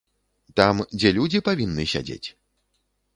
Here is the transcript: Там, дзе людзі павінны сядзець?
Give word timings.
Там, 0.59 0.79
дзе 0.97 1.11
людзі 1.17 1.41
павінны 1.49 1.85
сядзець? 1.93 2.27